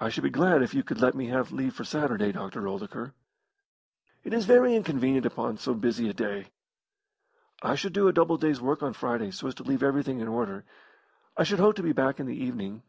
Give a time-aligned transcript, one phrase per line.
[0.00, 2.66] "I should be glad if you could let me have leave for Saturday, Dr.
[2.66, 3.14] Oldacre."
[4.24, 6.48] "It is very inconvenient upon so busy a day."
[7.62, 10.26] "I should do a double day's work on Friday so as to leave everything in
[10.26, 10.64] order.
[11.36, 12.82] I should hope to be back in the evening."